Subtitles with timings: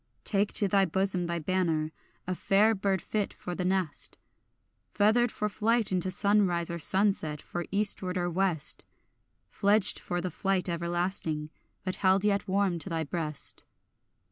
[0.23, 1.91] Take to thy bosom thy banner,
[2.25, 4.17] a fair bird fit for the nest,
[4.89, 8.87] Feathered for flight into sunrise or sunset, for eastward or west,
[9.47, 11.51] Fledged for the flight everlasting,
[11.83, 13.63] but held yet warm to thy breast.